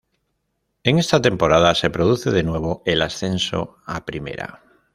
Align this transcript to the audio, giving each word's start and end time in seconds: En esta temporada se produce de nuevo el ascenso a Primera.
En 0.81 0.97
esta 0.97 1.21
temporada 1.21 1.75
se 1.75 1.91
produce 1.91 2.31
de 2.31 2.41
nuevo 2.41 2.81
el 2.87 3.03
ascenso 3.03 3.77
a 3.85 4.03
Primera. 4.03 4.63